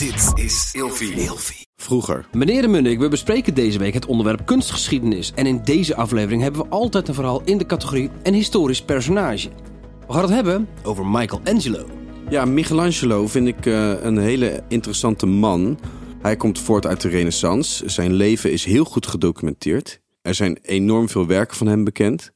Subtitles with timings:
[0.00, 1.66] Dit is Ilfie.
[1.76, 2.26] Vroeger.
[2.32, 5.32] Meneer de Munnik, we bespreken deze week het onderwerp kunstgeschiedenis.
[5.34, 9.48] En in deze aflevering hebben we altijd een verhaal in de categorie een historisch personage.
[10.06, 11.86] We gaan het hebben over Michelangelo.
[12.30, 15.78] Ja, Michelangelo vind ik eh, een hele interessante man.
[16.22, 17.88] Hij komt voort uit de Renaissance.
[17.88, 20.00] Zijn leven is heel goed gedocumenteerd.
[20.22, 22.30] Er zijn enorm veel werken van hem bekend.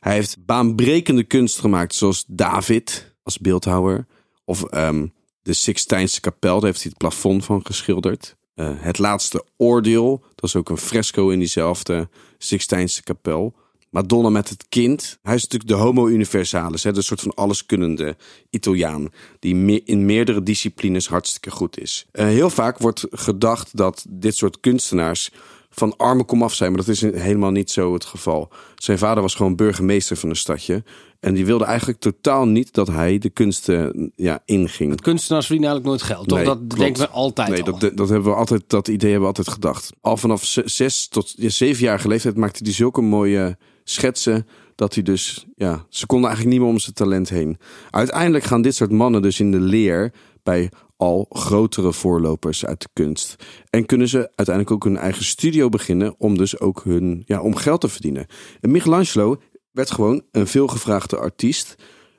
[0.00, 4.06] Hij heeft baanbrekende kunst gemaakt, zoals David als beeldhouwer.
[4.44, 5.06] Of ehm,
[5.42, 8.36] de Sixtijnse kapel, daar heeft hij het plafond van geschilderd.
[8.54, 12.08] Uh, het laatste oordeel, dat is ook een fresco in diezelfde
[12.38, 13.54] Sixtijnse kapel.
[13.90, 15.18] Madonna met het kind.
[15.22, 18.16] Hij is natuurlijk de homo universalis, hè, de soort van alleskunnende
[18.50, 19.08] Italiaan.
[19.38, 22.06] Die in meerdere disciplines hartstikke goed is.
[22.12, 25.30] Uh, heel vaak wordt gedacht dat dit soort kunstenaars
[25.70, 28.48] van arme komaf zijn, maar dat is helemaal niet zo het geval.
[28.76, 30.82] Zijn vader was gewoon burgemeester van een stadje.
[31.20, 34.90] En die wilde eigenlijk totaal niet dat hij de kunsten ja, inging.
[34.90, 36.38] Het kunstenaars verdienen eigenlijk nooit geld, toch?
[36.38, 36.76] Nee, dat klopt.
[36.76, 37.78] denken we altijd Nee, al.
[37.78, 39.90] dat, dat, hebben we altijd, dat idee hebben we altijd gedacht.
[40.00, 44.46] Al vanaf ze- zes tot ja, zevenjarige leeftijd maakte hij zulke mooie schetsen.
[44.74, 47.58] Dat hij dus, ja, ze konden eigenlijk niet meer om zijn talent heen.
[47.90, 50.12] Uiteindelijk gaan dit soort mannen dus in de leer
[50.42, 53.36] bij al grotere voorlopers uit de kunst.
[53.70, 57.56] En kunnen ze uiteindelijk ook hun eigen studio beginnen om dus ook hun, ja, om
[57.56, 58.26] geld te verdienen.
[58.60, 59.36] En Michelangelo
[59.70, 61.74] werd gewoon een veelgevraagde artiest.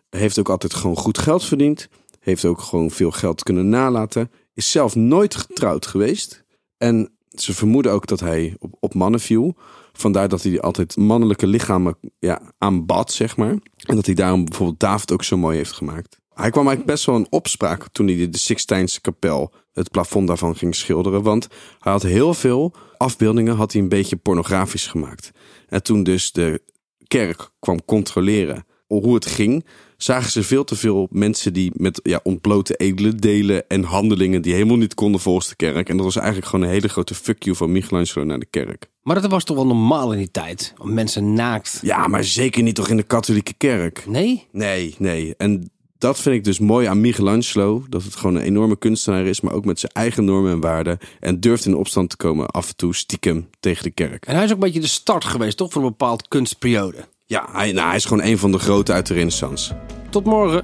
[0.09, 1.87] Heeft ook altijd gewoon goed geld verdiend.
[2.19, 4.31] Heeft ook gewoon veel geld kunnen nalaten.
[4.53, 6.43] Is zelf nooit getrouwd geweest.
[6.77, 9.55] En ze vermoeden ook dat hij op, op mannen viel.
[9.91, 13.57] Vandaar dat hij altijd mannelijke lichamen ja, aanbad, zeg maar.
[13.85, 16.20] En dat hij daarom bijvoorbeeld David ook zo mooi heeft gemaakt.
[16.33, 20.55] Hij kwam eigenlijk best wel in opspraak toen hij de Sixtijnse kapel, het plafond daarvan
[20.55, 21.23] ging schilderen.
[21.23, 21.47] Want
[21.79, 25.31] hij had heel veel afbeeldingen, had hij een beetje pornografisch gemaakt.
[25.67, 26.61] En toen dus de
[27.07, 28.65] kerk kwam controleren
[28.99, 29.65] hoe het ging,
[29.97, 34.53] zagen ze veel te veel mensen die met ja, ontblote edele delen en handelingen die
[34.53, 35.89] helemaal niet konden volgens de kerk.
[35.89, 38.89] En dat was eigenlijk gewoon een hele grote fuck you van Michelangelo naar de kerk.
[39.02, 40.73] Maar dat was toch wel normaal in die tijd?
[40.77, 41.79] Om mensen naakt...
[41.81, 44.03] Ja, maar zeker niet toch in de katholieke kerk.
[44.08, 44.47] Nee?
[44.52, 45.36] Nee, nee.
[45.37, 45.71] En
[46.02, 47.84] dat vind ik dus mooi aan Michelangelo.
[47.89, 50.98] Dat het gewoon een enorme kunstenaar is, maar ook met zijn eigen normen en waarden.
[51.20, 54.26] En durft in opstand te komen af en toe stiekem tegen de kerk.
[54.26, 55.72] En hij is ook een beetje de start geweest, toch?
[55.72, 56.98] Voor een bepaald kunstperiode.
[57.26, 59.78] Ja, hij, nou, hij is gewoon een van de grote uit de renaissance.
[60.10, 60.64] Tot morgen.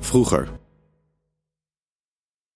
[0.00, 0.48] Vroeger.